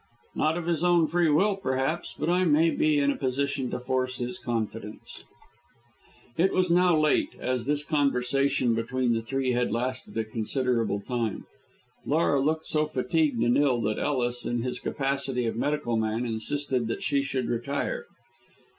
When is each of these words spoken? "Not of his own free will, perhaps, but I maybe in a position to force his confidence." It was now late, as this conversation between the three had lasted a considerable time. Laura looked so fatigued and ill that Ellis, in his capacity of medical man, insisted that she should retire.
"Not 0.33 0.57
of 0.57 0.65
his 0.65 0.83
own 0.83 1.05
free 1.05 1.29
will, 1.29 1.55
perhaps, 1.57 2.15
but 2.17 2.27
I 2.27 2.43
maybe 2.43 2.97
in 2.97 3.11
a 3.11 3.15
position 3.15 3.69
to 3.69 3.79
force 3.79 4.17
his 4.17 4.39
confidence." 4.39 5.23
It 6.39 6.51
was 6.53 6.71
now 6.71 6.97
late, 6.97 7.35
as 7.39 7.65
this 7.67 7.83
conversation 7.83 8.73
between 8.73 9.13
the 9.13 9.21
three 9.21 9.51
had 9.51 9.71
lasted 9.71 10.17
a 10.17 10.23
considerable 10.25 11.01
time. 11.01 11.45
Laura 12.03 12.39
looked 12.39 12.65
so 12.65 12.87
fatigued 12.87 13.43
and 13.43 13.55
ill 13.55 13.79
that 13.81 13.99
Ellis, 13.99 14.43
in 14.43 14.63
his 14.63 14.79
capacity 14.79 15.45
of 15.45 15.55
medical 15.55 15.95
man, 15.97 16.25
insisted 16.25 16.87
that 16.87 17.03
she 17.03 17.21
should 17.21 17.47
retire. 17.47 18.07